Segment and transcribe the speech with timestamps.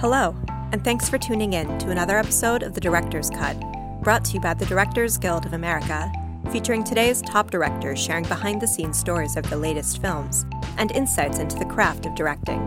[0.00, 0.34] Hello,
[0.72, 3.54] and thanks for tuning in to another episode of The Director's Cut,
[4.02, 6.10] brought to you by the Directors Guild of America,
[6.50, 10.46] featuring today's top directors sharing behind the scenes stories of the latest films
[10.78, 12.62] and insights into the craft of directing.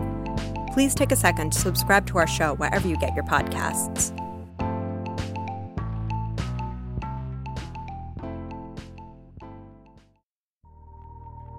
[0.72, 4.16] Please take a second to subscribe to our show wherever you get your podcasts.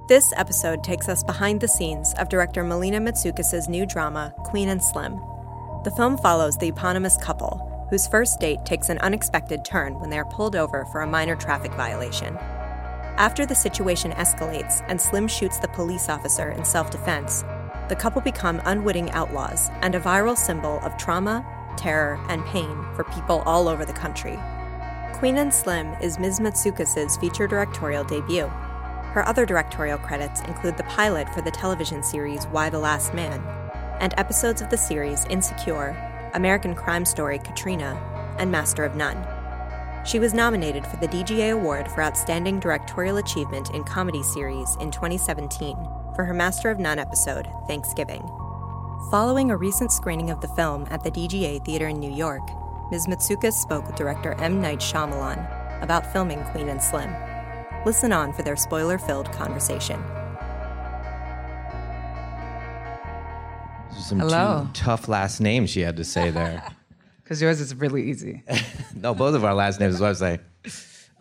[0.07, 4.81] This episode takes us behind the scenes of director Melina Matsoukas' new drama, Queen and
[4.81, 5.19] Slim.
[5.85, 10.17] The film follows the eponymous couple, whose first date takes an unexpected turn when they
[10.17, 12.35] are pulled over for a minor traffic violation.
[13.17, 17.43] After the situation escalates and Slim shoots the police officer in self defense,
[17.87, 21.45] the couple become unwitting outlaws and a viral symbol of trauma,
[21.77, 24.39] terror, and pain for people all over the country.
[25.13, 26.39] Queen and Slim is Ms.
[26.39, 28.47] Matsoukas' feature directorial debut.
[29.13, 33.64] Her other directorial credits include the pilot for the television series Y: The Last Man
[33.99, 35.95] and episodes of the series Insecure,
[36.33, 37.99] American Crime Story Katrina,
[38.37, 39.25] and Master of None.
[40.05, 44.91] She was nominated for the DGA Award for Outstanding Directorial Achievement in Comedy Series in
[44.91, 45.75] 2017
[46.15, 48.21] for her Master of None episode, Thanksgiving.
[49.09, 52.47] Following a recent screening of the film at the DGA Theater in New York,
[52.91, 53.07] Ms.
[53.07, 54.61] Matsoukas spoke with director M.
[54.61, 57.13] Night Shyamalan about filming Queen and Slim.
[57.85, 60.03] Listen on for their spoiler filled conversation.
[63.99, 64.67] Some Hello.
[64.73, 66.63] two tough last names she had to say there.
[67.23, 68.43] Because yours is really easy.
[68.95, 70.39] no, both of our last names is what I'm saying.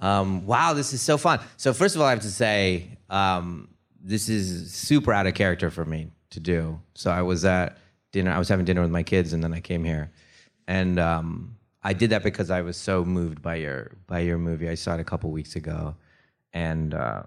[0.03, 1.41] Um, wow, this is so fun.
[1.57, 3.71] So first of all, I have to say um,
[4.03, 6.79] this is super out of character for me to do.
[6.95, 7.79] So I was at
[8.13, 8.33] dinner.
[8.33, 10.13] I was having dinner with my kids, and then I came here,
[10.69, 14.69] and um, I did that because I was so moved by your by your movie.
[14.69, 15.97] I saw it a couple weeks ago,
[16.53, 17.23] and uh,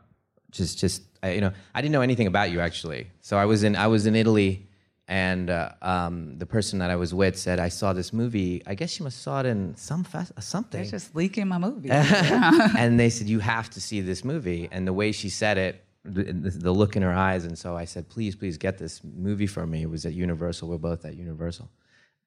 [0.51, 3.07] just just I, you know I didn't know anything about you actually.
[3.21, 4.66] So I was in I was in Italy
[5.07, 8.61] and uh, um, the person that I was with said, "I saw this movie.
[8.67, 11.89] I guess you must saw it in some fest- something." They're just leaking my movie.
[11.91, 15.85] and they said, "You have to see this movie." And the way she said it,
[16.03, 19.47] the, the look in her eyes, and so I said, "Please, please get this movie
[19.47, 20.67] for me." It was at Universal.
[20.67, 21.69] We're both at Universal.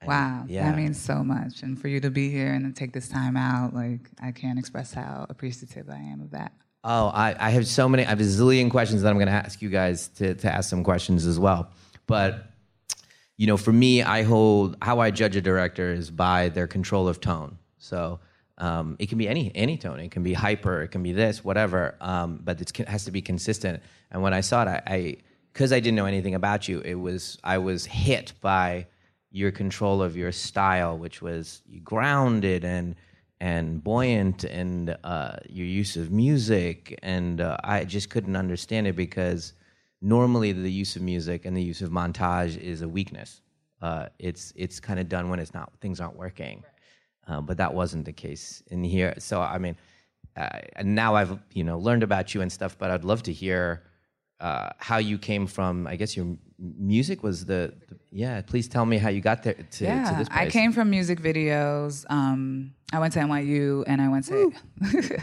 [0.00, 0.70] And, wow, yeah.
[0.70, 1.62] that means so much.
[1.62, 4.58] And for you to be here and to take this time out, like I can't
[4.58, 6.52] express how appreciative I am of that.
[6.82, 8.06] Oh, I, I have so many.
[8.06, 10.70] I have a zillion questions that I'm going to ask you guys to to ask
[10.70, 11.70] some questions as well.
[12.06, 12.49] But
[13.40, 17.08] you know, for me, I hold how I judge a director is by their control
[17.08, 17.56] of tone.
[17.78, 18.20] So
[18.58, 19.98] um, it can be any any tone.
[19.98, 20.82] It can be hyper.
[20.82, 21.96] It can be this, whatever.
[22.02, 23.82] Um, but it has to be consistent.
[24.10, 25.16] And when I saw it, I
[25.54, 28.86] because I, I, didn't know anything about you, it was I was hit by
[29.30, 32.94] your control of your style, which was grounded and
[33.40, 36.98] and buoyant, and uh, your use of music.
[37.02, 39.54] And uh, I just couldn't understand it because
[40.02, 43.42] normally the use of music and the use of montage is a weakness.
[43.82, 46.62] Uh, it's it's kind of done when it's not things aren't working,
[47.26, 49.14] uh, but that wasn't the case in here.
[49.18, 49.76] So I mean,
[50.36, 53.32] uh, and now I've you know learned about you and stuff, but I'd love to
[53.32, 53.82] hear
[54.40, 55.86] uh, how you came from.
[55.86, 58.42] I guess your music was the, the, yeah.
[58.42, 60.48] Please tell me how you got there to, yeah, to this place.
[60.48, 62.04] I came from music videos.
[62.10, 64.52] Um, I went to NYU and I went to,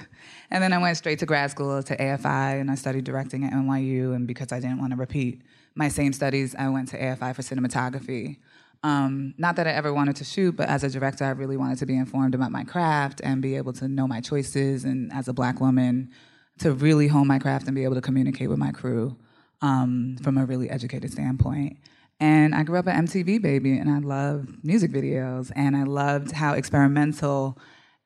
[0.52, 3.54] and then I went straight to grad school to AFI and I studied directing at
[3.54, 4.16] NYU.
[4.16, 5.42] And because I didn't want to repeat
[5.76, 8.38] my same studies, I went to AFI for cinematography.
[8.84, 11.80] Um, not that I ever wanted to shoot, but as a director, I really wanted
[11.80, 14.84] to be informed about my craft and be able to know my choices.
[14.84, 16.12] And as a black woman,
[16.60, 19.18] to really hone my craft and be able to communicate with my crew
[19.62, 21.78] um, from a really educated standpoint.
[22.20, 26.32] And I grew up an MTV baby, and I loved music videos, and I loved
[26.32, 27.58] how experimental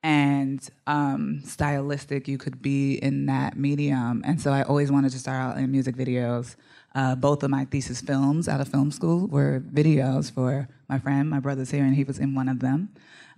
[0.03, 4.23] and um, stylistic you could be in that medium.
[4.25, 6.55] And so I always wanted to start out in music videos.
[6.95, 11.29] Uh, both of my thesis films out of film school were videos for my friend,
[11.29, 12.89] my brother's here, and he was in one of them.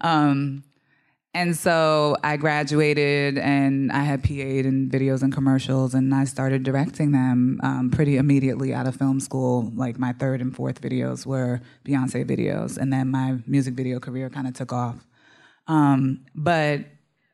[0.01, 0.63] Um,
[1.33, 6.63] and so I graduated and I had PA'd in videos and commercials, and I started
[6.63, 9.71] directing them um, pretty immediately out of film school.
[9.75, 14.29] Like my third and fourth videos were Beyonce videos, and then my music video career
[14.29, 15.07] kind of took off.
[15.67, 16.81] Um, but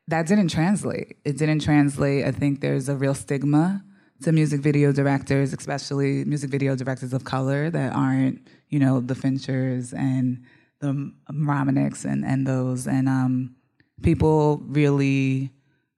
[0.07, 1.17] that didn't translate.
[1.25, 2.25] It didn't translate.
[2.25, 3.83] I think there's a real stigma
[4.23, 9.13] to music video directors, especially music video directors of color that aren't, you know, the
[9.13, 10.43] Finchers and
[10.79, 12.87] the Romaneks and, and those.
[12.87, 13.55] And, um,
[14.01, 15.51] people really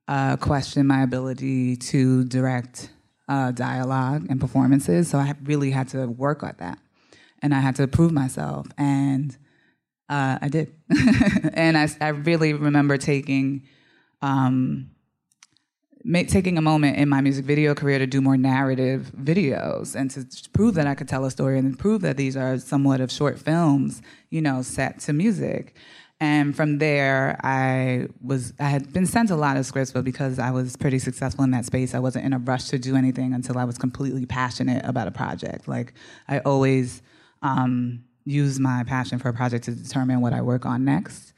[0.07, 2.89] uh, question my ability to direct
[3.27, 5.09] uh, dialogue and performances.
[5.09, 6.79] So I really had to work at that,
[7.41, 9.35] and I had to prove myself, and
[10.09, 10.73] uh, I did.
[11.53, 13.63] and I, I, really remember taking
[14.21, 14.91] um,
[16.27, 20.25] taking a moment in my music video career to do more narrative videos and to
[20.51, 23.39] prove that I could tell a story and prove that these are somewhat of short
[23.39, 25.75] films, you know, set to music.
[26.21, 30.37] And from there, I was I had been sent a lot of scripts, but because
[30.37, 33.33] I was pretty successful in that space, I wasn't in a rush to do anything
[33.33, 35.67] until I was completely passionate about a project.
[35.67, 35.95] Like
[36.27, 37.01] I always
[37.41, 41.33] um, use my passion for a project to determine what I work on next.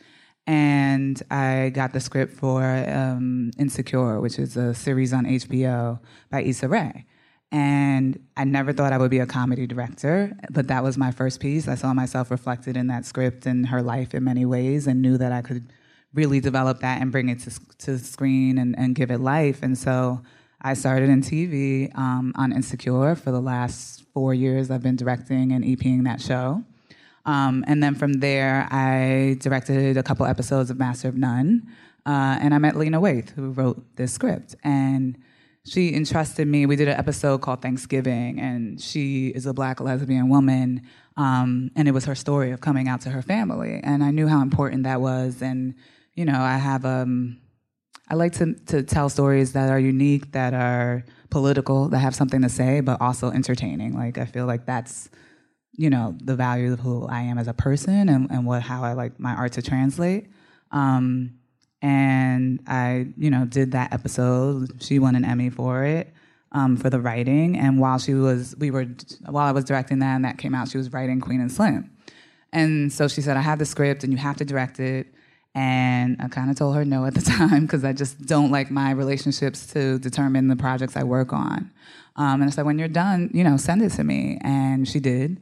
[0.45, 6.41] And I got the script for um, Insecure, which is a series on HBO by
[6.43, 7.05] Issa Rae.
[7.53, 11.39] And I never thought I would be a comedy director, but that was my first
[11.39, 11.67] piece.
[11.67, 15.19] I saw myself reflected in that script and her life in many ways and knew
[15.19, 15.71] that I could
[16.15, 19.61] really develop that and bring it to, to the screen and, and give it life.
[19.61, 20.23] And so
[20.63, 24.71] I started in TV um, on Insecure for the last four years.
[24.71, 26.63] I've been directing and EPing that show.
[27.27, 31.67] Um, and then from there, I directed a couple episodes of Master of None.
[32.03, 34.55] Uh, and I met Lena Waithe, who wrote this script.
[34.63, 35.19] And
[35.65, 36.65] she entrusted me.
[36.65, 40.81] We did an episode called Thanksgiving, and she is a black lesbian woman.
[41.15, 43.79] Um, and it was her story of coming out to her family.
[43.83, 45.41] And I knew how important that was.
[45.41, 45.75] And,
[46.15, 47.39] you know, I have, um,
[48.09, 52.41] I like to, to tell stories that are unique, that are political, that have something
[52.41, 53.93] to say, but also entertaining.
[53.93, 55.09] Like, I feel like that's,
[55.71, 58.83] you know, the value of who I am as a person and, and what, how
[58.83, 60.27] I like my art to translate.
[60.71, 61.39] Um,
[61.83, 64.81] and I, you know, did that episode.
[64.81, 66.13] She won an Emmy for it,
[66.53, 67.57] um, for the writing.
[67.59, 68.87] And while she was, we were,
[69.25, 71.91] while I was directing that and that came out, she was writing Queen and Slim.
[72.53, 75.07] And so she said, I have the script and you have to direct it.
[75.55, 78.71] And I kind of told her no at the time because I just don't like
[78.71, 81.69] my relationships to determine the projects I work on.
[82.15, 84.37] Um, and I said, when you're done, you know, send it to me.
[84.41, 85.41] And she did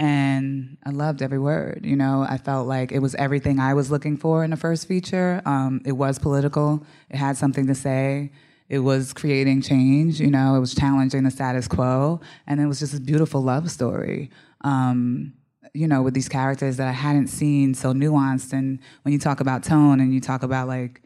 [0.00, 1.82] and I loved every word.
[1.84, 4.88] You know, I felt like it was everything I was looking for in the first
[4.88, 5.42] feature.
[5.44, 6.86] Um, it was political.
[7.10, 8.32] It had something to say.
[8.70, 10.18] It was creating change.
[10.18, 13.70] You know, it was challenging the status quo, and it was just a beautiful love
[13.70, 14.30] story.
[14.62, 15.34] Um,
[15.74, 18.54] you know, with these characters that I hadn't seen so nuanced.
[18.54, 21.02] And when you talk about tone and you talk about like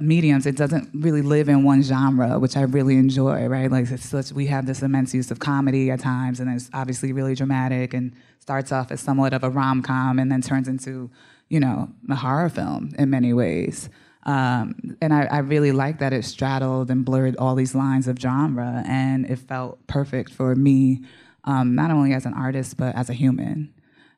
[0.00, 3.70] mediums, it doesn't really live in one genre, which I really enjoy, right?
[3.70, 7.34] Like such, we have this immense use of comedy at times, and it's obviously really
[7.34, 11.10] dramatic and starts off as somewhat of a rom com and then turns into,
[11.48, 13.88] you know, a horror film in many ways.
[14.26, 18.18] Um, and I, I, really like that it straddled and blurred all these lines of
[18.18, 21.02] genre, and it felt perfect for me,
[21.44, 23.74] um, not only as an artist but as a human.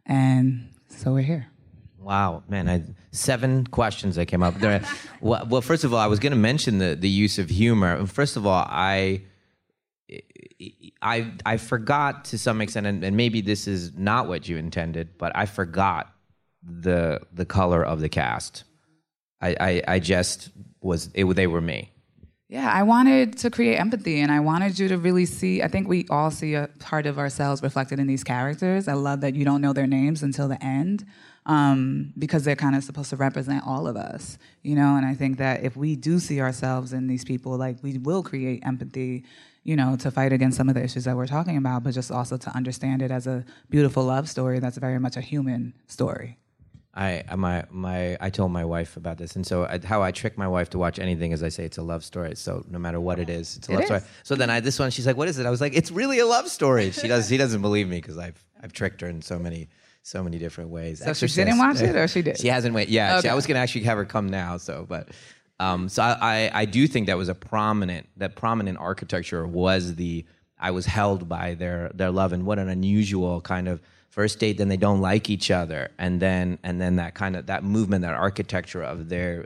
[0.06, 1.48] And so we're here.
[2.06, 4.80] Wow, man, I, seven questions that came up there.
[5.20, 8.06] well, well, first of all, I was going to mention the the use of humor.
[8.06, 9.22] First of all, I.
[11.02, 15.18] I I forgot to some extent, and, and maybe this is not what you intended,
[15.18, 16.14] but I forgot
[16.62, 18.62] the the color of the cast.
[19.40, 20.50] I I, I just
[20.80, 21.90] was it, they were me.
[22.48, 25.60] Yeah, I wanted to create empathy and I wanted you to really see.
[25.60, 28.86] I think we all see a part of ourselves reflected in these characters.
[28.86, 31.04] I love that you don't know their names until the end
[31.46, 34.96] um, because they're kind of supposed to represent all of us, you know.
[34.96, 38.22] And I think that if we do see ourselves in these people, like we will
[38.22, 39.24] create empathy,
[39.62, 42.10] you know, to fight against some of the issues that we're talking about, but just
[42.10, 46.36] also to understand it as a beautiful love story that's very much a human story.
[46.94, 50.38] I my my I told my wife about this, and so I, how I trick
[50.38, 52.34] my wife to watch anything is I say it's a love story.
[52.34, 53.86] So no matter what it is, it's a it love is.
[53.88, 54.00] story.
[54.24, 56.18] So then I this one she's like, "What is it?" I was like, "It's really
[56.20, 57.28] a love story." She does.
[57.28, 59.68] She doesn't believe me because I've I've tricked her in so many
[60.06, 61.02] so many different ways.
[61.04, 62.38] So she didn't watch it, or she did?
[62.40, 62.88] She hasn't wait.
[62.88, 63.26] Yeah, Okay.
[63.26, 64.56] she, I was gonna actually have her come now.
[64.56, 65.08] So, but
[65.58, 69.96] um, so I, I I do think that was a prominent that prominent architecture was
[69.96, 70.24] the
[70.58, 74.58] I was held by their their love and what an unusual kind of first date.
[74.58, 78.02] Then they don't like each other, and then and then that kind of that movement,
[78.02, 79.44] that architecture of their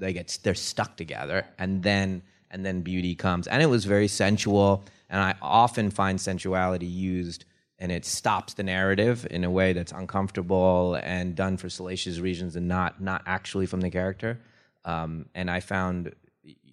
[0.00, 4.08] they get they're stuck together, and then and then beauty comes, and it was very
[4.08, 4.82] sensual.
[5.08, 7.44] And I often find sensuality used
[7.78, 12.56] and it stops the narrative in a way that's uncomfortable and done for salacious reasons
[12.56, 14.40] and not not actually from the character.
[14.84, 16.14] Um, and I found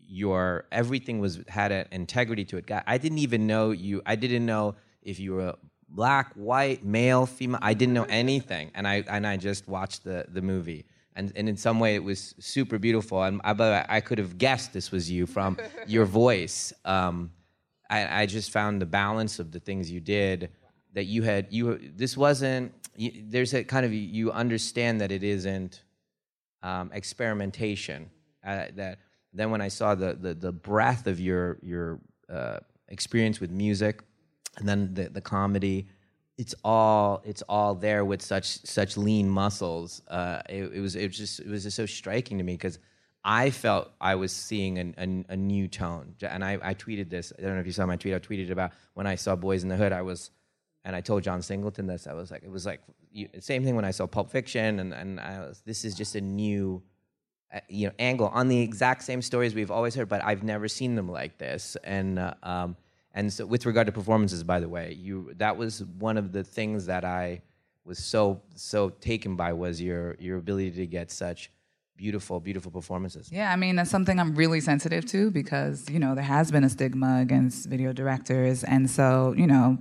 [0.08, 2.70] your everything was had an integrity to it.
[2.86, 4.02] I didn't even know you.
[4.06, 5.56] I didn't know if you were
[5.90, 7.60] black, white, male, female.
[7.62, 10.86] I didn't know anything, and I and I just watched the the movie.
[11.14, 13.22] And, and in some way, it was super beautiful.
[13.22, 16.72] And I, but I could have guessed this was you from your voice.
[16.86, 17.32] Um,
[17.90, 20.52] I, I just found the balance of the things you did
[20.94, 25.24] that you had you this wasn't you, there's a kind of you understand that it
[25.24, 25.84] isn't
[26.64, 28.10] um, experimentation
[28.46, 29.00] uh, that
[29.34, 34.02] then when I saw the, the the breadth of your your uh, experience with music
[34.58, 35.88] and then the the comedy
[36.38, 41.08] it's all it's all there with such such lean muscles uh, it, it was it
[41.08, 42.80] was just it was just so striking to me because
[43.24, 46.16] I felt I was seeing an, a, a new tone.
[46.22, 47.32] And I, I tweeted this.
[47.38, 48.16] I don't know if you saw my tweet.
[48.16, 49.92] I tweeted about when I saw Boyz n the Hood.
[49.92, 50.32] I was,
[50.84, 52.08] and I told John Singleton this.
[52.08, 54.94] I was like, it was like you, same thing when I saw Pulp Fiction, and
[54.94, 56.82] and I was, this is just a new,
[57.54, 60.68] uh, you know, angle on the exact same stories we've always heard, but I've never
[60.68, 61.78] seen them like this.
[61.84, 62.76] And uh, um,
[63.14, 66.44] and so with regard to performances, by the way, you that was one of the
[66.44, 67.42] things that I
[67.86, 71.52] was so so taken by was your your ability to get such
[72.02, 73.30] beautiful, beautiful performances.
[73.32, 76.64] Yeah, I mean, that's something I'm really sensitive to because, you know, there has been
[76.64, 78.64] a stigma against video directors.
[78.64, 79.78] And so, you know,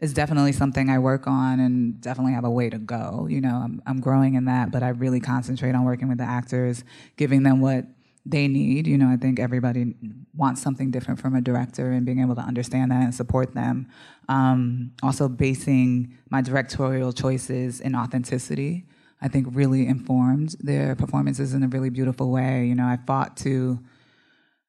[0.00, 3.26] it's definitely something I work on and definitely have a way to go.
[3.28, 6.24] You know, I'm, I'm growing in that, but I really concentrate on working with the
[6.24, 6.84] actors,
[7.16, 7.84] giving them what
[8.24, 8.86] they need.
[8.86, 9.94] You know, I think everybody
[10.36, 13.88] wants something different from a director and being able to understand that and support them.
[14.28, 18.84] Um, also, basing my directorial choices in authenticity.
[19.20, 22.66] I think really informed their performances in a really beautiful way.
[22.66, 23.80] You know, I fought to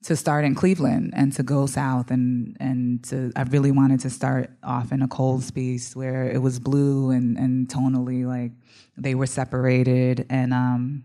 [0.04, 4.10] to start in Cleveland and to go south and and to I really wanted to
[4.10, 8.52] start off in a cold space where it was blue and and tonally like
[8.98, 11.04] they were separated and um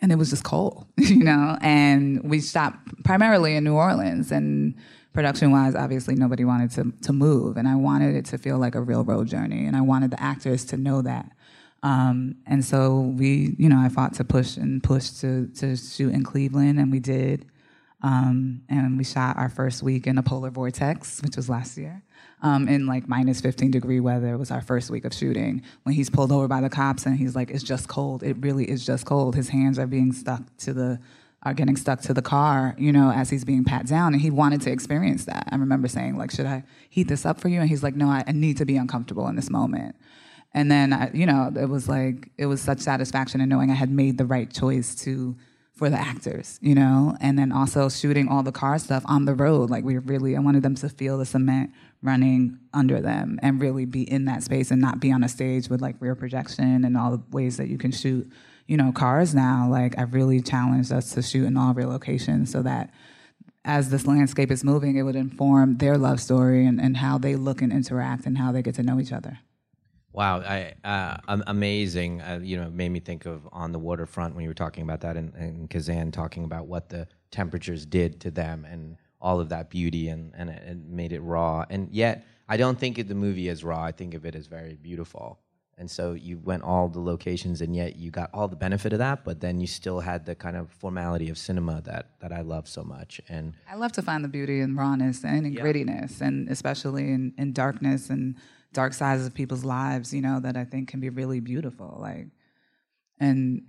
[0.00, 1.56] and it was just cold, you know.
[1.60, 4.74] And we shot primarily in New Orleans and
[5.12, 8.74] production wise obviously nobody wanted to to move and I wanted it to feel like
[8.74, 11.30] a real road journey and I wanted the actors to know that
[11.82, 16.12] um, and so we, you know, I fought to push and push to to shoot
[16.12, 17.46] in Cleveland, and we did.
[18.02, 22.02] Um, and we shot our first week in a polar vortex, which was last year,
[22.42, 24.34] um, in like minus 15 degree weather.
[24.34, 25.62] It was our first week of shooting.
[25.84, 28.22] When he's pulled over by the cops and he's like, "It's just cold.
[28.22, 30.98] It really is just cold." His hands are being stuck to the
[31.44, 34.30] are getting stuck to the car, you know, as he's being pat down, and he
[34.30, 35.48] wanted to experience that.
[35.50, 38.08] I remember saying, like, "Should I heat this up for you?" And he's like, "No,
[38.08, 39.94] I, I need to be uncomfortable in this moment."
[40.54, 43.74] And then, I, you know, it was like, it was such satisfaction in knowing I
[43.74, 45.34] had made the right choice to,
[45.82, 47.16] for the actors, you know?
[47.20, 49.68] And then also shooting all the car stuff on the road.
[49.68, 51.72] Like, we really, I wanted them to feel the cement
[52.02, 55.68] running under them and really be in that space and not be on a stage
[55.68, 58.30] with like rear projection and all the ways that you can shoot,
[58.68, 59.66] you know, cars now.
[59.68, 62.90] Like, I really challenged us to shoot in all real locations so that
[63.64, 67.34] as this landscape is moving, it would inform their love story and, and how they
[67.34, 69.40] look and interact and how they get to know each other.
[70.12, 71.16] Wow, I, uh,
[71.46, 72.20] amazing.
[72.20, 75.00] Uh, you know, made me think of on the waterfront when you were talking about
[75.00, 79.48] that, and, and Kazan talking about what the temperatures did to them and all of
[79.48, 81.64] that beauty, and, and it, it made it raw.
[81.70, 83.82] And yet, I don't think of the movie as raw.
[83.82, 85.38] I think of it as very beautiful.
[85.78, 88.98] And so you went all the locations, and yet you got all the benefit of
[88.98, 92.42] that, but then you still had the kind of formality of cinema that that I
[92.42, 93.20] love so much.
[93.28, 95.62] And I love to find the beauty in rawness and in yeah.
[95.62, 98.36] grittiness, and especially in, in darkness and
[98.72, 101.98] dark sides of people's lives, you know, that I think can be really beautiful.
[102.00, 102.28] Like,
[103.20, 103.62] and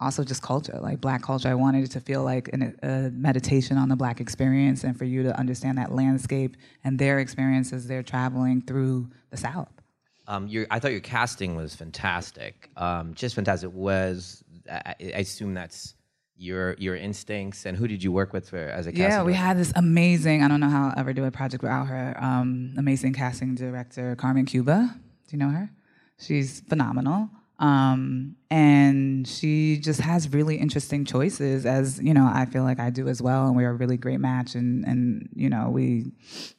[0.00, 1.48] also just culture, like black culture.
[1.48, 5.04] I wanted it to feel like an, a meditation on the black experience and for
[5.04, 9.70] you to understand that landscape and their experiences they're traveling through the South.
[10.28, 13.70] Um, I thought your casting was fantastic, um, just fantastic.
[13.72, 15.94] Was I, I assume that's
[16.38, 19.32] your your instincts and who did you work with for as a casting yeah we
[19.32, 22.74] had this amazing i don't know how i'll ever do a project without her um,
[22.76, 24.94] amazing casting director carmen cuba.
[25.28, 25.70] Do you know her?
[26.18, 27.28] She's phenomenal.
[27.58, 32.90] Um, and she just has really interesting choices as you know i feel like i
[32.90, 36.12] do as well and we're a really great match and and you know we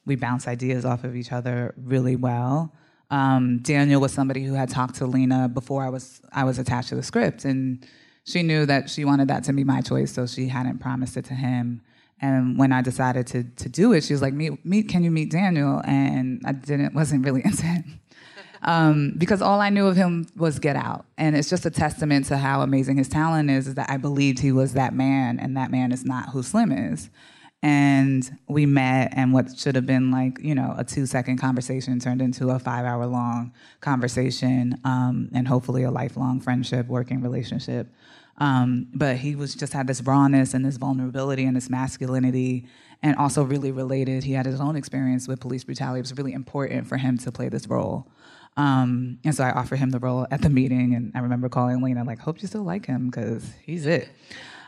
[0.06, 2.74] we bounce ideas off of each other really well.
[3.10, 6.88] Um, daniel was somebody who had talked to lena before i was i was attached
[6.88, 7.86] to the script and
[8.28, 11.24] she knew that she wanted that to be my choice, so she hadn't promised it
[11.26, 11.80] to him.
[12.20, 15.10] And when I decided to to do it, she was like, "Meet, meet can you
[15.10, 17.84] meet Daniel?" And I didn't, wasn't really into it.
[18.62, 22.26] Um, because all I knew of him was Get Out, and it's just a testament
[22.26, 23.66] to how amazing his talent is.
[23.68, 26.70] Is that I believed he was that man, and that man is not who Slim
[26.70, 27.08] is.
[27.62, 31.98] And we met, and what should have been like you know a two second conversation
[31.98, 37.88] turned into a five hour long conversation, um, and hopefully a lifelong friendship, working relationship.
[38.38, 42.66] Um, but he was just had this rawness and this vulnerability and this masculinity,
[43.02, 44.24] and also really related.
[44.24, 45.98] He had his own experience with police brutality.
[45.98, 48.08] It was really important for him to play this role.
[48.56, 51.80] Um, and so I offered him the role at the meeting, and I remember calling
[51.82, 54.08] Lena like, "Hope you still like him because he's it."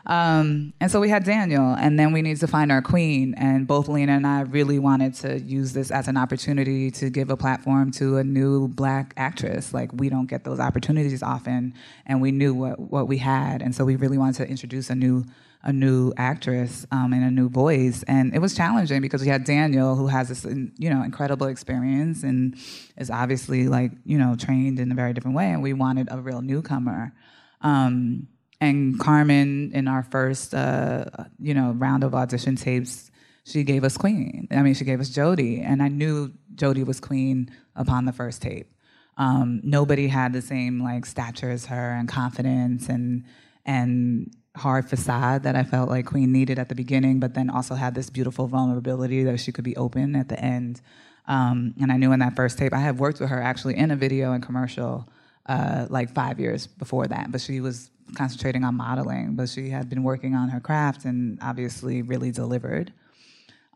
[0.05, 3.33] Um, and so we had Daniel, and then we needed to find our queen.
[3.35, 7.29] And both Lena and I really wanted to use this as an opportunity to give
[7.29, 9.73] a platform to a new black actress.
[9.73, 11.73] Like we don't get those opportunities often,
[12.05, 14.95] and we knew what what we had, and so we really wanted to introduce a
[14.95, 15.25] new
[15.63, 18.03] a new actress um, and a new voice.
[18.07, 22.23] And it was challenging because we had Daniel, who has this you know incredible experience
[22.23, 22.55] and
[22.97, 26.19] is obviously like you know trained in a very different way, and we wanted a
[26.19, 27.13] real newcomer.
[27.61, 28.27] Um,
[28.61, 31.05] And Carmen, in our first, uh,
[31.39, 33.09] you know, round of audition tapes,
[33.43, 34.47] she gave us Queen.
[34.51, 38.43] I mean, she gave us Jodie, and I knew Jodie was Queen upon the first
[38.43, 38.71] tape.
[39.17, 43.25] Um, nobody had the same like stature as her and confidence and
[43.65, 47.75] and hard facade that I felt like Queen needed at the beginning, but then also
[47.75, 50.81] had this beautiful vulnerability that she could be open at the end.
[51.27, 53.91] Um, and I knew in that first tape, I have worked with her actually in
[53.91, 55.07] a video and commercial
[55.47, 59.89] uh, like five years before that, but she was concentrating on modeling, but she had
[59.89, 62.93] been working on her craft and obviously really delivered.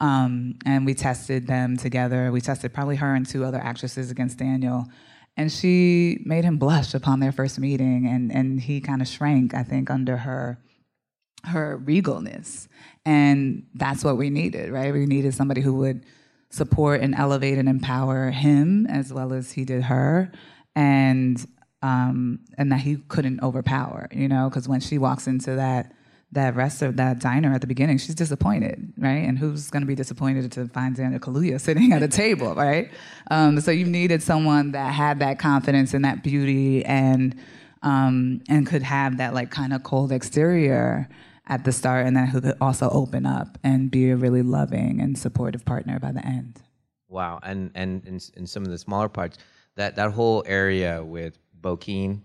[0.01, 2.31] Um, and we tested them together.
[2.31, 4.87] We tested probably her and two other actresses against Daniel.
[5.37, 9.53] And she made him blush upon their first meeting, and, and he kind of shrank,
[9.53, 10.59] I think, under her
[11.45, 12.67] her regalness.
[13.05, 14.91] And that's what we needed, right?
[14.91, 16.03] We needed somebody who would
[16.49, 20.31] support and elevate and empower him as well as he did her.
[20.75, 21.45] And
[21.81, 25.93] um, and that he couldn't overpower, you know, because when she walks into that
[26.31, 29.23] that rest of that diner at the beginning, she's disappointed, right?
[29.23, 32.91] And who's going to be disappointed to find Daniel Kaluuya sitting at a table, right?
[33.31, 37.39] Um, so you needed someone that had that confidence and that beauty and
[37.83, 41.07] um, and could have that like kind of cold exterior
[41.47, 44.99] at the start, and then who could also open up and be a really loving
[44.99, 46.61] and supportive partner by the end.
[47.07, 49.37] Wow, and and in, in some of the smaller parts,
[49.75, 52.21] that that whole area with Bokeem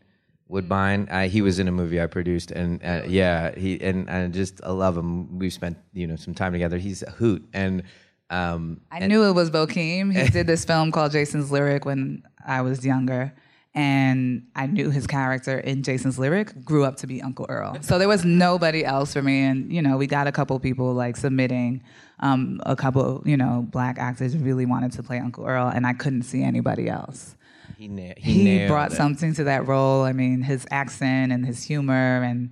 [0.48, 4.26] Woodbine, uh, he was in a movie I produced, and uh, yeah, he and I
[4.28, 5.38] just I love him.
[5.38, 6.78] We've spent you know some time together.
[6.78, 7.84] He's a hoot, and
[8.30, 10.12] um, I and, knew it was Bokeem.
[10.12, 13.32] He did this film called Jason's Lyric when I was younger.
[13.72, 17.78] And I knew his character in Jason's Lyric grew up to be Uncle Earl.
[17.82, 19.42] So there was nobody else for me.
[19.42, 21.82] And, you know, we got a couple people like submitting.
[22.18, 25.94] Um, a couple, you know, black actors really wanted to play Uncle Earl, and I
[25.94, 27.34] couldn't see anybody else.
[27.78, 28.96] He, na- He, he, brought it.
[28.96, 30.02] something to that role.
[30.02, 32.50] I mean, his accent and his humor and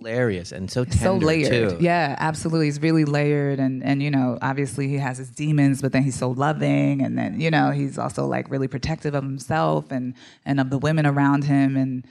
[0.00, 1.70] hilarious and so tender so layered.
[1.70, 1.76] too.
[1.80, 2.66] Yeah, absolutely.
[2.66, 6.16] He's really layered, and and you know, obviously he has his demons, but then he's
[6.16, 10.14] so loving, and then you know, he's also like really protective of himself and
[10.44, 12.04] and of the women around him, and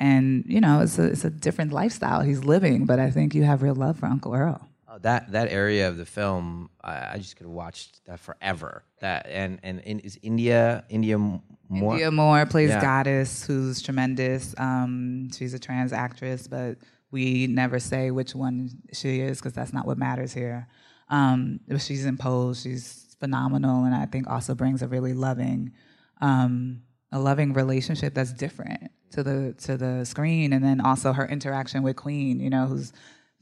[0.00, 2.84] and you know, it's a it's a different lifestyle he's living.
[2.86, 4.68] But I think you have real love for Uncle Earl.
[4.88, 8.84] Oh, that that area of the film, I, I just could have watched that forever.
[9.00, 11.96] That and and in, is Indya Indya M- more?
[11.96, 12.80] Indya Moore plays Yeah.
[12.80, 14.54] Goddess, who's tremendous.
[14.56, 16.76] Um, she's a trans actress, but
[17.14, 20.66] we never say which one she is because that's not what matters here.
[21.08, 22.64] Um, but she's imposed.
[22.64, 25.72] She's phenomenal, and I think also brings a really loving,
[26.20, 31.26] um, a loving relationship that's different to the to the screen, and then also her
[31.26, 32.40] interaction with Queen.
[32.40, 32.92] You know, who's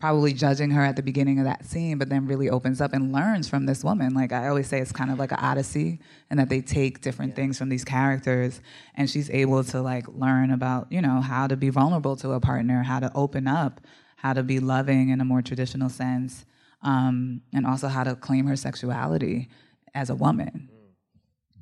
[0.03, 3.12] probably judging her at the beginning of that scene, but then really opens up and
[3.12, 4.12] learns from this woman.
[4.12, 7.37] Like I always say, it's kind of like an odyssey, and that they take different
[7.37, 8.61] things from these characters,
[8.97, 12.41] and she's able to like learn about you know how to be vulnerable to a
[12.41, 13.81] partner, how to open up,
[14.17, 16.47] how to be loving in a more traditional sense,
[16.83, 19.49] um, and also how to claim her sexuality
[19.95, 20.69] as a woman.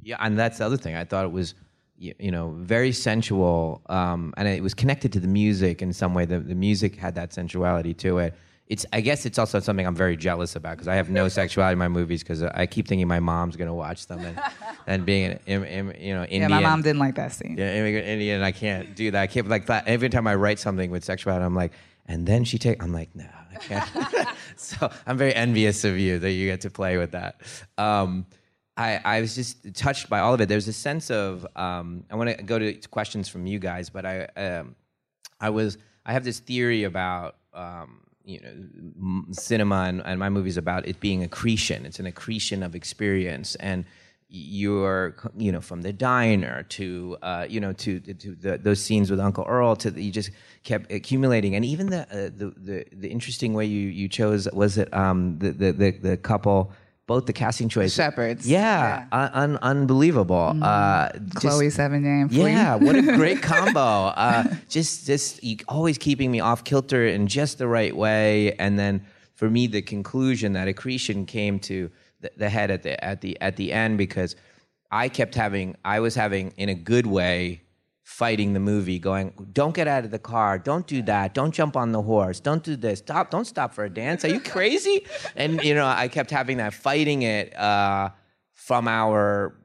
[0.00, 0.96] Yeah, and that's the other thing.
[0.96, 1.52] I thought it was,
[2.00, 6.14] y- you know, very sensual, um, and it was connected to the music in some
[6.14, 6.24] way.
[6.24, 8.34] The, the music had that sensuality to it.
[8.66, 11.72] It's, I guess, it's also something I'm very jealous about because I have no sexuality
[11.72, 14.40] in my movies because I keep thinking my mom's gonna watch them and,
[14.86, 16.42] and being an, im, im, you know, Indian.
[16.42, 17.56] Yeah, my mom didn't like that scene.
[17.58, 18.42] Yeah, immigrant Indian.
[18.42, 19.20] I can't do that.
[19.20, 19.88] I can't like that.
[19.88, 21.72] Every time I write something with sexuality, I'm like,
[22.06, 22.80] and then she take.
[22.82, 24.28] I'm like, no, I can't.
[24.56, 27.40] so I'm very envious of you that you get to play with that.
[27.76, 28.24] Um,
[28.80, 30.48] I, I was just touched by all of it.
[30.48, 34.06] There's a sense of um, I want to go to questions from you guys, but
[34.06, 34.74] I um,
[35.38, 40.56] I was I have this theory about um, you know cinema and, and my movies
[40.56, 41.84] about it being accretion.
[41.84, 43.84] It's an accretion of experience and
[44.32, 49.10] you're you know from the diner to uh, you know to to the, those scenes
[49.10, 50.30] with Uncle Earl to the, you just
[50.62, 54.78] kept accumulating and even the, uh, the the the interesting way you you chose was
[54.78, 56.72] it um, the, the the the couple
[57.10, 58.46] both the casting choice Shepherds.
[58.48, 63.80] yeah, Un- un- unbelievable uh, just- Chloe Sevigny yeah, what a great combo.
[63.80, 69.04] Uh, just, just always keeping me off kilter in just the right way, and then
[69.34, 73.40] for me, the conclusion that accretion came to the, the head at the at the
[73.40, 74.36] at the end because
[74.92, 77.62] I kept having, I was having in a good way.
[78.10, 81.76] Fighting the movie, going, don't get out of the car, don't do that, don't jump
[81.76, 84.24] on the horse, don't do this, stop, don't stop for a dance.
[84.24, 85.06] Are you crazy?
[85.36, 88.10] and you know, I kept having that, fighting it uh,
[88.52, 89.56] from our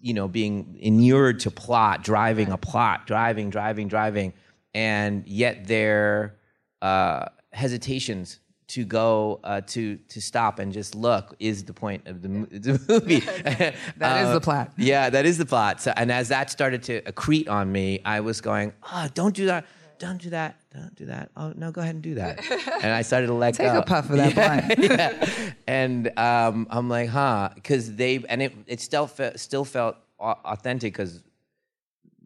[0.00, 4.34] you know, being inured to plot, driving a plot, driving, driving, driving,
[4.74, 6.36] and yet their
[6.82, 8.40] uh, hesitations
[8.72, 12.46] to go uh, to to stop and just look is the point of the, mo-
[12.50, 13.20] the movie.
[13.20, 14.72] That that is the plot.
[14.78, 15.82] Yeah, that is the plot.
[15.82, 19.46] So, and as that started to accrete on me, I was going, "Oh, don't do
[19.46, 19.64] that."
[19.98, 21.30] don't do that, don't do that.
[21.36, 22.40] Oh no, go ahead and do that.
[22.82, 23.78] and I started to let Take go.
[23.78, 24.90] a puff of that blunt.
[24.90, 25.52] yeah.
[25.68, 30.92] And um, I'm like, huh, because they and it it still fe- still felt authentic
[30.94, 31.22] because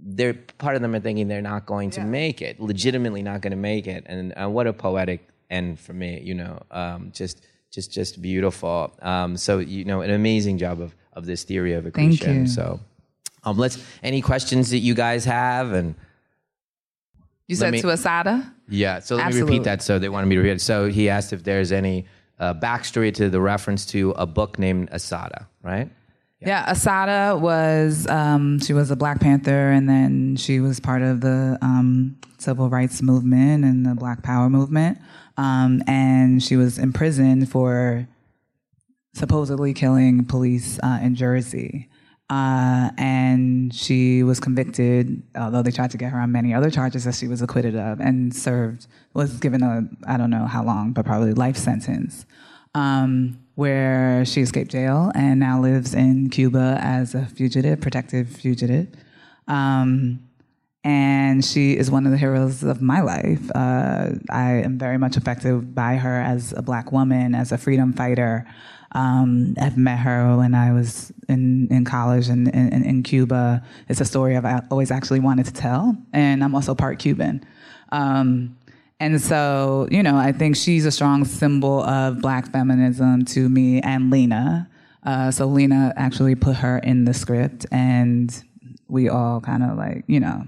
[0.03, 3.51] they're part of them are thinking they're not going to make it, legitimately not going
[3.51, 7.47] to make it, and uh, what a poetic end for me, you know, um, just
[7.71, 8.93] just just beautiful.
[9.03, 12.43] Um, so you know, an amazing job of of this theory of Thank accretion.
[12.43, 12.47] you.
[12.47, 12.81] So,
[13.45, 15.95] um, let's any questions that you guys have and.
[17.49, 18.53] You said me- to Assata?
[18.69, 19.81] Yeah, so let me repeat that.
[19.83, 20.61] So they wanted me to repeat it.
[20.61, 22.07] So he asked if there's any
[22.41, 25.89] uh, backstory to the reference to a book named Assata, right?
[26.41, 31.21] Yeah, Assata was um, she was a Black Panther, and then she was part of
[31.21, 34.99] the um, civil rights movement and the Black Power movement,
[35.37, 38.09] um, and she was imprisoned for
[39.15, 41.89] supposedly killing police uh, in Jersey.
[42.29, 47.05] Uh, and she was convicted, although they tried to get her on many other charges
[47.05, 50.93] that she was acquitted of, and served was given a I don't know how long,
[50.93, 52.27] but probably life sentence,
[52.75, 58.89] um, where she escaped jail and now lives in Cuba as a fugitive, protective fugitive.
[59.47, 60.26] Um,
[60.87, 63.51] and she is one of the heroes of my life.
[63.57, 67.93] Uh, I am very much affected by her as a black woman, as a freedom
[67.93, 68.47] fighter.
[68.93, 73.65] Um, I've met her when I was in, in college in, in, in Cuba.
[73.89, 77.45] It's a story I've always actually wanted to tell, and I'm also part Cuban.
[77.91, 78.57] Um,
[79.01, 83.81] and so, you know, I think she's a strong symbol of black feminism to me
[83.81, 84.71] and Lena.
[85.03, 88.41] Uh, so Lena actually put her in the script, and
[88.87, 90.47] we all kind of like, you know,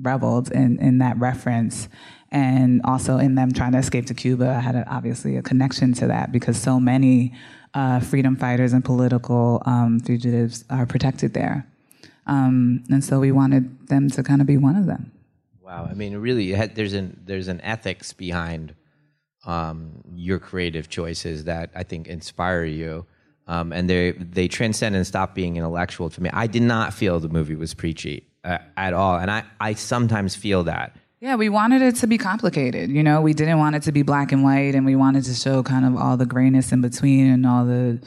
[0.00, 1.88] reveled in, in that reference.
[2.30, 5.92] And also in them trying to escape to Cuba, I had a, obviously a connection
[5.94, 7.34] to that because so many
[7.74, 11.66] uh, freedom fighters and political um, fugitives are protected there.
[12.26, 15.12] Um, and so we wanted them to kind of be one of them.
[15.60, 18.74] Wow, I mean, really, there's an there's an ethics behind
[19.44, 23.06] um, your creative choices that I think inspire you,
[23.46, 26.30] um, and they they transcend and stop being intellectual to me.
[26.32, 30.36] I did not feel the movie was preachy uh, at all, and I I sometimes
[30.36, 30.96] feel that.
[31.20, 32.90] Yeah, we wanted it to be complicated.
[32.90, 35.34] You know, we didn't want it to be black and white, and we wanted to
[35.34, 38.00] show kind of all the grayness in between and all the,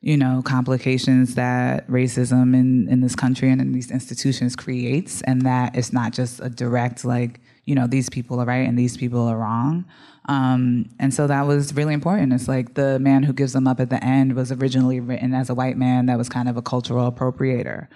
[0.00, 5.42] you know, complications that racism in, in this country and in these institutions creates, and
[5.42, 8.96] that it's not just a direct, like, you know, these people are right and these
[8.96, 9.84] people are wrong.
[10.26, 12.32] Um, and so that was really important.
[12.32, 15.50] It's like the man who gives them up at the end was originally written as
[15.50, 17.88] a white man that was kind of a cultural appropriator.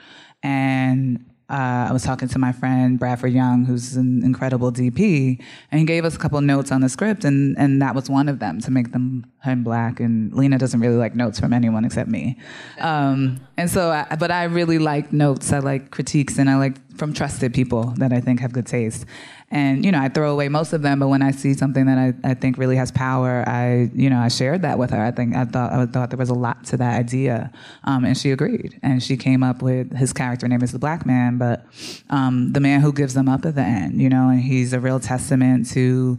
[0.42, 5.38] And uh, I was talking to my friend Bradford Young, who's an incredible DP,
[5.70, 8.30] and he gave us a couple notes on the script, and, and that was one
[8.30, 10.00] of them to make them him black.
[10.00, 12.38] And Lena doesn't really like notes from anyone except me.
[12.80, 15.52] Um, and so, I, but I really like notes.
[15.52, 19.04] I like critiques, and I like from trusted people that I think have good taste.
[19.50, 21.98] And you know, I throw away most of them, but when I see something that
[21.98, 25.00] I, I think really has power, I you know I shared that with her.
[25.00, 27.52] I think I thought I thought there was a lot to that idea,
[27.85, 28.78] um, and she agreed.
[28.83, 31.66] And she came up with his character name is the Black Man, but
[32.11, 34.80] um, the man who gives them up at the end, you know, and he's a
[34.80, 36.18] real testament to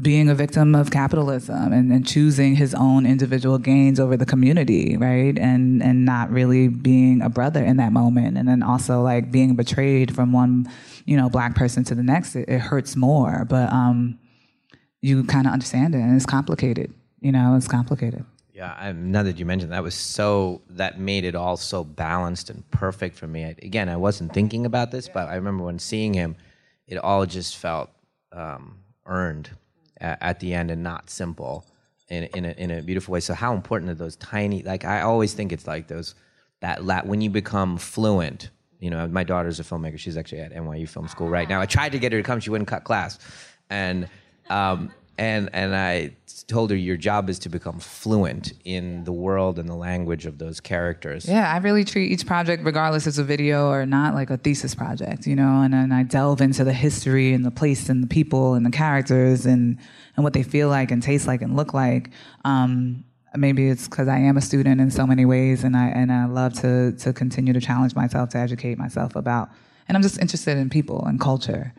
[0.00, 4.96] being a victim of capitalism and, and choosing his own individual gains over the community,
[4.96, 5.38] right?
[5.38, 8.38] And and not really being a brother in that moment.
[8.38, 10.70] And then also like being betrayed from one,
[11.04, 13.44] you know, black person to the next, it, it hurts more.
[13.44, 14.18] But um
[15.02, 16.94] you kind of understand it and it's complicated.
[17.20, 18.24] You know, it's complicated.
[18.54, 22.48] Yeah, I, now that you mentioned that was so that made it all so balanced
[22.48, 23.44] and perfect for me.
[23.44, 26.36] I, again, I wasn't thinking about this, but I remember when seeing him,
[26.86, 27.90] it all just felt
[28.30, 29.50] um, earned
[30.02, 31.64] at, the end and not simple
[32.08, 33.20] in in a, in a beautiful way.
[33.20, 34.62] So how important are those tiny?
[34.62, 36.14] Like I always think it's like those
[36.60, 38.50] that la- when you become fluent.
[38.80, 39.96] You know, my daughter's a filmmaker.
[39.96, 41.60] She's actually at NYU Film School right now.
[41.60, 42.40] I tried to get her to come.
[42.40, 43.18] She wouldn't cut class,
[43.70, 44.08] and
[44.50, 44.90] um,
[45.22, 46.16] and and I
[46.48, 50.38] told her your job is to become fluent in the world and the language of
[50.38, 51.28] those characters.
[51.28, 54.74] Yeah, I really treat each project, regardless it's a video or not, like a thesis
[54.74, 58.08] project, you know, and then I delve into the history and the place and the
[58.08, 59.78] people and the characters and,
[60.16, 62.10] and what they feel like and taste like and look like.
[62.44, 63.04] Um,
[63.36, 66.24] maybe it's because I am a student in so many ways and I, and I
[66.26, 69.48] love to, to continue to challenge myself, to educate myself about,
[69.86, 71.72] and I'm just interested in people and culture.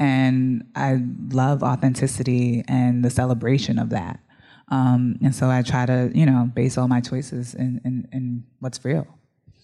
[0.00, 4.18] And I love authenticity and the celebration of that.
[4.68, 8.44] Um, and so I try to, you know, base all my choices in, in, in
[8.60, 9.06] what's real.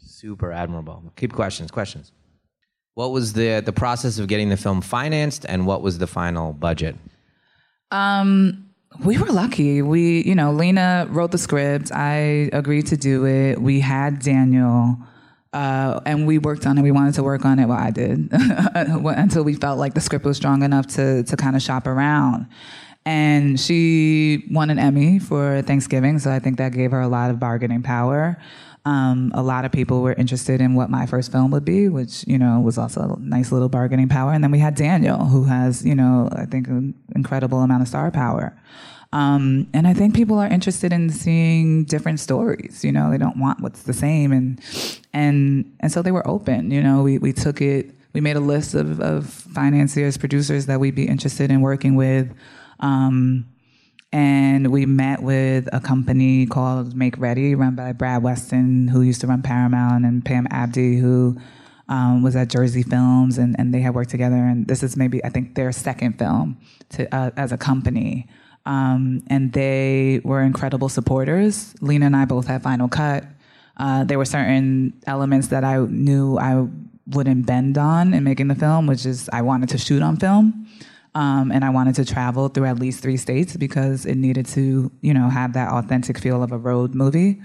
[0.04, 1.02] Super admirable.
[1.16, 1.70] Keep questions.
[1.70, 2.12] Questions.
[2.94, 6.54] What was the the process of getting the film financed, and what was the final
[6.54, 6.96] budget?
[7.90, 8.70] Um,
[9.04, 9.82] we were lucky.
[9.82, 11.92] We, you know, Lena wrote the script.
[11.92, 13.60] I agreed to do it.
[13.60, 14.96] We had Daniel
[15.52, 16.82] Uh, and we worked on it.
[16.82, 17.66] We wanted to work on it.
[17.66, 21.56] Well, I did until we felt like the script was strong enough to to kind
[21.56, 22.46] of shop around.
[23.06, 27.30] And she won an Emmy for Thanksgiving, so I think that gave her a lot
[27.30, 28.36] of bargaining power.
[28.86, 32.24] Um, a lot of people were interested in what my first film would be, which
[32.28, 34.32] you know was also a nice little bargaining power.
[34.32, 37.88] And then we had Daniel, who has you know I think an incredible amount of
[37.88, 38.56] star power.
[39.12, 42.84] Um, and I think people are interested in seeing different stories.
[42.84, 44.60] You know, they don't want what's the same, and
[45.12, 46.70] and and so they were open.
[46.70, 47.92] You know, we we took it.
[48.12, 52.32] We made a list of, of financiers, producers that we'd be interested in working with.
[52.80, 53.46] Um,
[54.12, 59.20] and we met with a company called Make Ready, run by Brad Weston, who used
[59.22, 61.36] to run Paramount, and Pam Abdy, who
[61.88, 64.36] um, was at Jersey Films, and, and they had worked together.
[64.36, 66.58] And this is maybe, I think, their second film
[66.90, 68.26] to, uh, as a company.
[68.64, 71.74] Um, and they were incredible supporters.
[71.80, 73.24] Lena and I both had Final Cut.
[73.76, 76.66] Uh, there were certain elements that I knew I
[77.08, 80.66] wouldn't bend on in making the film, which is I wanted to shoot on film.
[81.16, 84.92] Um, and I wanted to travel through at least three states because it needed to,
[85.00, 87.40] you know, have that authentic feel of a road movie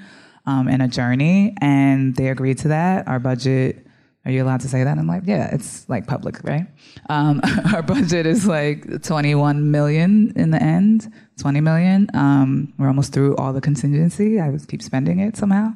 [0.45, 1.55] um, and a journey.
[1.61, 3.07] And they agreed to that.
[3.07, 3.87] Our budget,
[4.25, 4.97] are you allowed to say that?
[4.97, 6.67] I'm like, yeah, it's like public, right?
[7.09, 7.39] Um,
[7.73, 12.09] our budget is like 21 million in the end, 20 million.
[12.13, 14.41] Um, we're almost through all the contingency.
[14.41, 15.71] I just keep spending it somehow.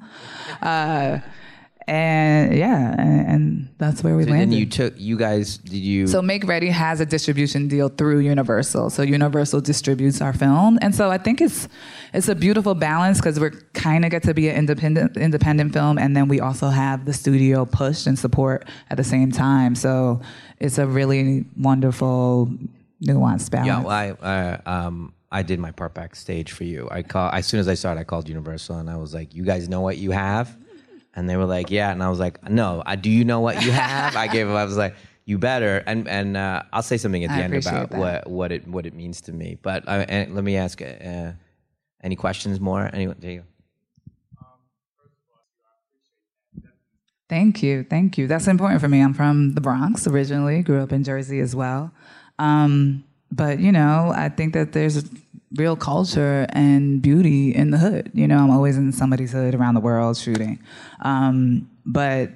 [0.61, 1.19] Uh,
[1.87, 4.49] and yeah, and, and that's where we So landed.
[4.51, 8.19] then you took you guys did you So Make Ready has a distribution deal through
[8.19, 8.89] Universal.
[8.89, 11.67] So Universal distributes our film, and so I think it's
[12.13, 15.97] it's a beautiful balance because we're kind of get to be an independent independent film,
[15.97, 19.75] and then we also have the studio push and support at the same time.
[19.75, 20.21] So
[20.59, 22.49] it's a really wonderful
[23.03, 23.67] nuanced balance.
[23.67, 26.87] Yeah, well, I uh, um I did my part backstage for you.
[26.89, 29.43] I call as soon as I started, I called Universal and I was like, "You
[29.43, 30.55] guys know what you have?"
[31.15, 33.09] And they were like, "Yeah." And I was like, "No, I do.
[33.09, 34.49] You know what you have?" I gave.
[34.49, 37.41] Up, I was like, "You better." And and uh, I'll say something at the I
[37.41, 37.99] end about that.
[37.99, 39.57] what what it what it means to me.
[39.61, 40.81] But uh, and let me ask.
[40.81, 41.31] Uh,
[42.05, 42.87] any questions more?
[42.93, 43.15] Anyone?
[43.19, 43.45] There you go.
[47.27, 48.27] Thank you, thank you.
[48.27, 49.01] That's important for me.
[49.01, 51.91] I'm from the Bronx originally, grew up in Jersey as well.
[52.37, 55.03] Um, but you know, I think that there's
[55.55, 58.11] real culture and beauty in the hood.
[58.13, 60.59] You know, I'm always in somebody's hood around the world shooting.
[61.01, 62.31] Um, but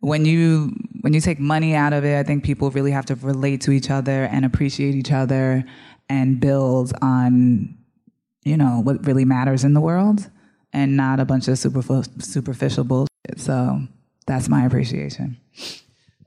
[0.00, 3.14] when you when you take money out of it, I think people really have to
[3.16, 5.64] relate to each other and appreciate each other
[6.08, 7.76] and build on
[8.44, 10.28] you know what really matters in the world
[10.72, 11.82] and not a bunch of super
[12.18, 13.08] superficial bullshit.
[13.38, 13.82] So
[14.26, 15.36] that's my appreciation.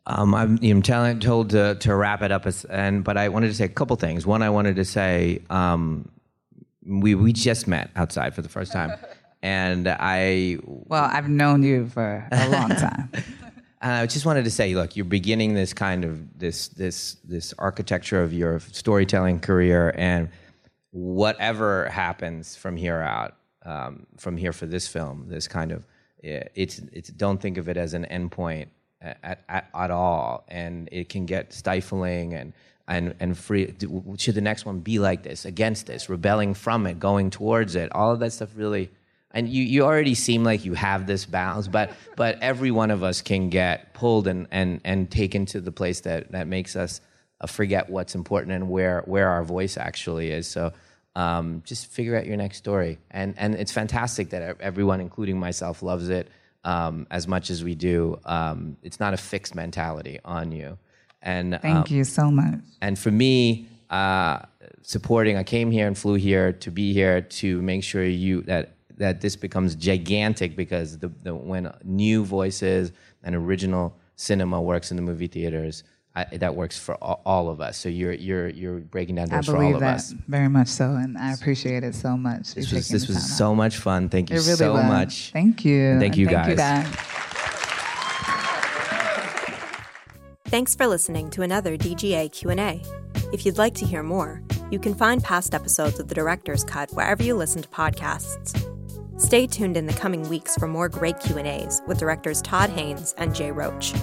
[0.07, 3.47] Um, I'm, I'm telling, told to, to wrap it up, as, and but I wanted
[3.47, 4.25] to say a couple things.
[4.25, 6.09] One, I wanted to say um,
[6.85, 8.91] we we just met outside for the first time,
[9.41, 13.11] and I Well, I've known you for a long time.
[13.81, 17.53] And I just wanted to say, look, you're beginning this kind of this this this
[17.59, 20.29] architecture of your storytelling career, and
[20.89, 25.85] whatever happens from here out, um, from here for this film, this kind of
[26.23, 28.69] eh, it's it's don't think of it as an endpoint
[29.01, 32.53] at, at at all, and it can get stifling and.
[32.87, 33.73] And, and free
[34.19, 37.91] should the next one be like this against this rebelling from it going towards it?
[37.95, 38.91] All of that stuff really
[39.31, 43.01] and you, you already seem like you have this balance but but every one of
[43.01, 47.01] us can get pulled and and and taken to the place that that makes us
[47.41, 50.47] uh, forget what's important and where where our voice actually is.
[50.47, 50.71] So
[51.15, 52.97] um, just figure out your next story.
[53.11, 56.29] And and it's fantastic that everyone including myself loves it
[56.65, 60.77] um, as much as we do um, it's not a fixed mentality on you
[61.25, 62.59] and Thank you so much.
[62.81, 64.39] and for me, uh,
[64.83, 68.73] supporting, I came here and flew here to be here to make sure you that
[68.97, 72.91] that this becomes gigantic because the, the when new voices
[73.23, 75.83] and original cinema works in the movie theaters,
[76.17, 77.77] I, that works for all, all of us.
[77.77, 80.13] So you're you're you're breaking down I doors for all believe of that us.
[80.27, 82.53] very much so, and I appreciate it so much.
[82.53, 84.07] This was this was so much fun.
[84.09, 84.85] Thank you It really so was.
[84.85, 85.31] much.
[85.33, 85.81] Thank you.
[85.91, 86.85] And thank you Thank you, guys.
[86.87, 86.95] guys.
[90.47, 92.81] Thanks for listening to another DGA Q&A.
[93.33, 96.91] If you'd like to hear more, you can find past episodes of The Director's Cut
[96.91, 98.61] wherever you listen to podcasts.
[99.19, 103.33] Stay tuned in the coming weeks for more great Q&As with directors Todd Haynes and
[103.35, 103.93] Jay Roach.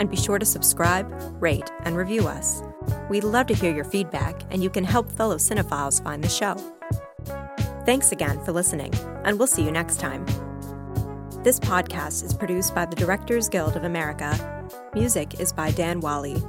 [0.00, 1.06] And be sure to subscribe,
[1.40, 2.62] rate, and review us.
[3.08, 6.56] We'd love to hear your feedback, and you can help fellow cinephiles find the show.
[7.84, 8.92] Thanks again for listening,
[9.24, 10.26] and we'll see you next time.
[11.42, 14.66] This podcast is produced by the Directors Guild of America.
[14.94, 16.42] Music is by Dan Wally.